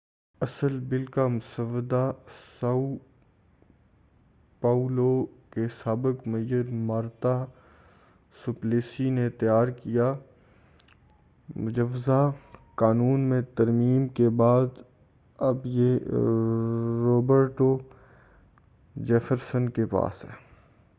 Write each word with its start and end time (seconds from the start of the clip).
اصل 0.41 0.79
بل 0.79 1.05
کا 1.05 1.27
مسودہ 1.27 2.11
ساؤ 2.59 2.85
پاؤلو 4.61 5.25
کے 5.51 5.67
سابق 5.83 6.27
میئر 6.27 6.69
مارتا 6.87 7.33
سوپلیسی 8.35 9.09
نے 9.09 9.29
تیار 9.29 9.67
کیا 9.67 10.11
تھا 10.13 11.61
مجوزہ 11.61 12.19
قانون 12.75 13.19
میں 13.19 13.41
ترمیم 13.55 14.07
کے 14.07 14.29
بعد 14.29 14.81
اب 15.39 15.65
یہ 15.65 15.97
روبرٹو 17.03 17.77
جیفرسن 18.95 19.69
کے 19.69 19.85
پاس 19.85 20.25
ہے 20.25 20.35